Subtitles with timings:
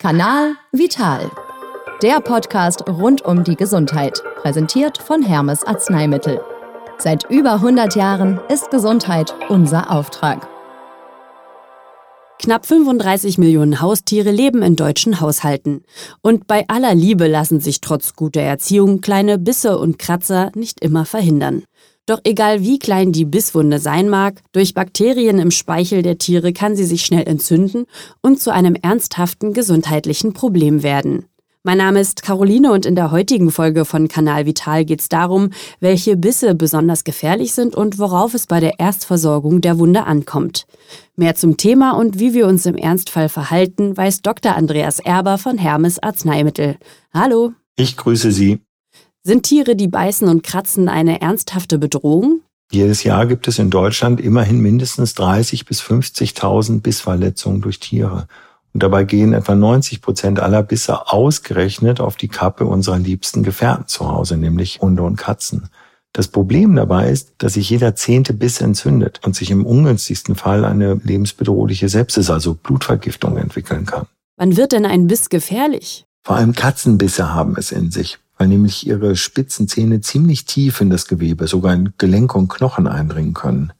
[0.00, 1.28] Kanal Vital.
[2.02, 6.40] Der Podcast rund um die Gesundheit, präsentiert von Hermes Arzneimittel.
[6.98, 10.46] Seit über 100 Jahren ist Gesundheit unser Auftrag.
[12.38, 15.82] Knapp 35 Millionen Haustiere leben in deutschen Haushalten.
[16.22, 21.06] Und bei aller Liebe lassen sich trotz guter Erziehung kleine Bisse und Kratzer nicht immer
[21.06, 21.64] verhindern.
[22.08, 26.74] Doch egal wie klein die Bisswunde sein mag, durch Bakterien im Speichel der Tiere kann
[26.74, 27.84] sie sich schnell entzünden
[28.22, 31.26] und zu einem ernsthaften gesundheitlichen Problem werden.
[31.64, 35.50] Mein Name ist Caroline und in der heutigen Folge von Kanal Vital geht es darum,
[35.80, 40.66] welche Bisse besonders gefährlich sind und worauf es bei der Erstversorgung der Wunde ankommt.
[41.14, 44.54] Mehr zum Thema und wie wir uns im Ernstfall verhalten, weiß Dr.
[44.54, 46.78] Andreas Erber von Hermes Arzneimittel.
[47.12, 47.52] Hallo.
[47.76, 48.60] Ich grüße Sie.
[49.22, 52.40] Sind Tiere, die beißen und kratzen, eine ernsthafte Bedrohung?
[52.70, 58.26] Jedes Jahr gibt es in Deutschland immerhin mindestens 30.000 bis 50.000 Bissverletzungen durch Tiere.
[58.74, 63.86] Und dabei gehen etwa 90 Prozent aller Bisse ausgerechnet auf die Kappe unserer liebsten Gefährten
[63.86, 65.70] zu Hause, nämlich Hunde und Katzen.
[66.12, 70.64] Das Problem dabei ist, dass sich jeder zehnte Biss entzündet und sich im ungünstigsten Fall
[70.64, 74.06] eine lebensbedrohliche Sepsis, also Blutvergiftung, entwickeln kann.
[74.36, 76.04] Wann wird denn ein Biss gefährlich?
[76.22, 80.90] Vor allem Katzenbisse haben es in sich weil nämlich ihre spitzen Zähne ziemlich tief in
[80.90, 83.72] das Gewebe, sogar in Gelenke und Knochen eindringen können.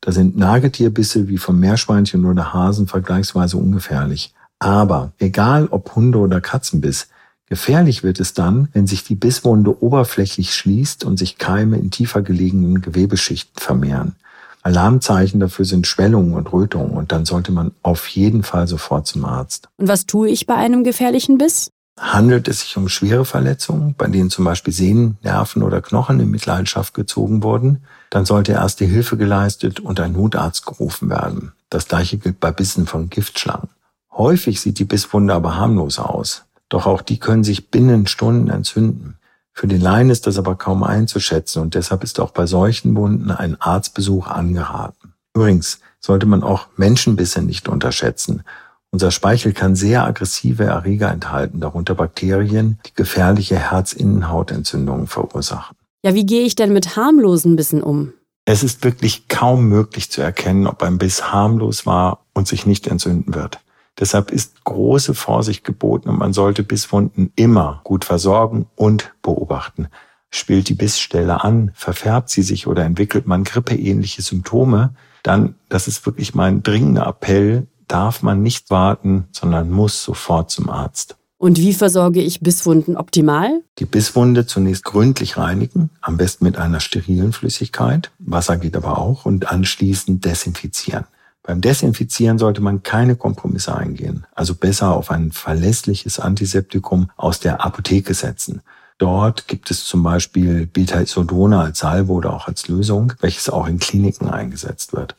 [0.00, 4.32] Da sind Nagetierbisse wie vom Meerschweinchen oder Hasen vergleichsweise ungefährlich.
[4.58, 7.08] Aber egal ob Hunde oder Katzenbiss,
[7.46, 12.22] gefährlich wird es dann, wenn sich die Bisswunde oberflächlich schließt und sich Keime in tiefer
[12.22, 14.16] gelegenen Gewebeschichten vermehren.
[14.62, 19.24] Alarmzeichen dafür sind Schwellungen und Rötungen und dann sollte man auf jeden Fall sofort zum
[19.24, 19.68] Arzt.
[19.76, 21.70] Und was tue ich bei einem gefährlichen Biss?
[21.98, 26.30] Handelt es sich um schwere Verletzungen, bei denen zum Beispiel Sehnen, Nerven oder Knochen in
[26.30, 31.52] Mitleidenschaft gezogen wurden, dann sollte erste Hilfe geleistet und ein Notarzt gerufen werden.
[31.70, 33.68] Das gleiche gilt bei Bissen von Giftschlangen.
[34.12, 36.44] Häufig sieht die Bisswunde aber harmlos aus.
[36.68, 39.18] Doch auch die können sich binnen Stunden entzünden.
[39.52, 43.30] Für den Laien ist das aber kaum einzuschätzen und deshalb ist auch bei solchen Wunden
[43.30, 45.14] ein Arztbesuch angeraten.
[45.34, 48.42] Übrigens sollte man auch Menschenbisse nicht unterschätzen
[48.92, 55.76] unser Speichel kann sehr aggressive Erreger enthalten, darunter Bakterien, die gefährliche Herzinnenhautentzündungen verursachen.
[56.04, 58.12] Ja, wie gehe ich denn mit harmlosen Bissen um?
[58.44, 62.86] Es ist wirklich kaum möglich zu erkennen, ob ein Biss harmlos war und sich nicht
[62.86, 63.58] entzünden wird.
[63.98, 69.88] Deshalb ist große Vorsicht geboten und man sollte Bisswunden immer gut versorgen und beobachten.
[70.30, 76.04] Spielt die Bissstelle an, verfärbt sie sich oder entwickelt man grippeähnliche Symptome, dann, das ist
[76.06, 81.16] wirklich mein dringender Appell, darf man nicht warten, sondern muss sofort zum Arzt.
[81.38, 83.62] Und wie versorge ich Bisswunden optimal?
[83.78, 88.10] Die Bisswunde zunächst gründlich reinigen, am besten mit einer sterilen Flüssigkeit.
[88.18, 91.04] Wasser geht aber auch und anschließend desinfizieren.
[91.42, 97.64] Beim Desinfizieren sollte man keine Kompromisse eingehen, also besser auf ein verlässliches Antiseptikum aus der
[97.64, 98.62] Apotheke setzen.
[98.98, 103.78] Dort gibt es zum Beispiel Beta-Isodone als Salbe oder auch als Lösung, welches auch in
[103.78, 105.14] Kliniken eingesetzt wird.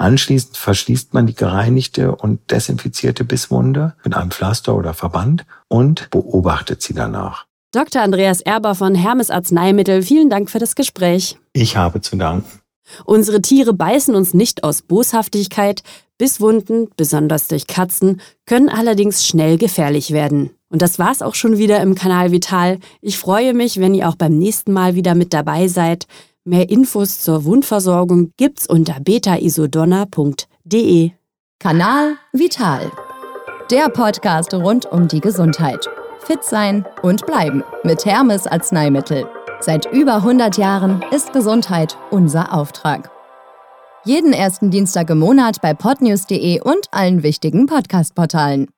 [0.00, 6.80] Anschließend verschließt man die gereinigte und desinfizierte Bisswunde mit einem Pflaster oder Verband und beobachtet
[6.80, 7.44] sie danach.
[7.72, 8.00] Dr.
[8.00, 11.36] Andreas Erber von Hermes Arzneimittel, vielen Dank für das Gespräch.
[11.52, 12.60] Ich habe zu danken.
[13.04, 15.82] Unsere Tiere beißen uns nicht aus Boshaftigkeit.
[16.16, 20.48] Bisswunden, besonders durch Katzen, können allerdings schnell gefährlich werden.
[20.70, 22.78] Und das war's auch schon wieder im Kanal Vital.
[23.02, 26.06] Ich freue mich, wenn ihr auch beim nächsten Mal wieder mit dabei seid.
[26.44, 31.10] Mehr Infos zur Wundversorgung gibt's unter betaisodonna.de.
[31.58, 32.90] Kanal Vital.
[33.70, 35.86] Der Podcast rund um die Gesundheit.
[36.20, 39.26] Fit sein und bleiben mit Hermes Arzneimittel.
[39.60, 43.10] Seit über 100 Jahren ist Gesundheit unser Auftrag.
[44.06, 48.68] Jeden ersten Dienstag im Monat bei podnews.de und allen wichtigen Podcast-Portalen.